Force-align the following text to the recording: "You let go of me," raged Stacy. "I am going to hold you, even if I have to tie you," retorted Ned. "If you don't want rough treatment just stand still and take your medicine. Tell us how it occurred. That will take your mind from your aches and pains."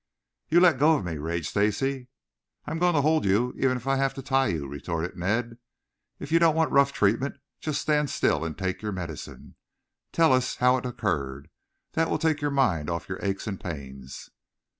"You 0.49 0.59
let 0.61 0.79
go 0.79 0.95
of 0.97 1.05
me," 1.05 1.19
raged 1.19 1.49
Stacy. 1.49 2.07
"I 2.65 2.71
am 2.71 2.79
going 2.79 2.95
to 2.95 3.01
hold 3.03 3.23
you, 3.23 3.53
even 3.55 3.77
if 3.77 3.85
I 3.85 3.97
have 3.97 4.15
to 4.15 4.23
tie 4.23 4.47
you," 4.47 4.67
retorted 4.67 5.15
Ned. 5.15 5.59
"If 6.17 6.31
you 6.31 6.39
don't 6.39 6.55
want 6.55 6.71
rough 6.71 6.91
treatment 6.91 7.35
just 7.59 7.83
stand 7.83 8.09
still 8.09 8.43
and 8.43 8.57
take 8.57 8.81
your 8.81 8.93
medicine. 8.93 9.57
Tell 10.11 10.33
us 10.33 10.55
how 10.55 10.77
it 10.77 10.87
occurred. 10.87 11.51
That 11.91 12.09
will 12.09 12.17
take 12.17 12.41
your 12.41 12.49
mind 12.49 12.87
from 12.87 13.01
your 13.09 13.19
aches 13.21 13.45
and 13.45 13.59
pains." 13.59 14.31